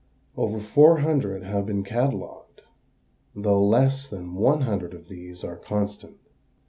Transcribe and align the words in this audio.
Over 0.35 0.59
four 0.59 1.01
hundred 1.01 1.43
have 1.43 1.67
been 1.67 1.83
catalogued, 1.83 2.63
though 3.35 3.63
less 3.63 4.07
than 4.07 4.33
one 4.33 4.61
hundred 4.61 4.95
of 4.95 5.09
these 5.09 5.43
are 5.43 5.57
constant. 5.57 6.17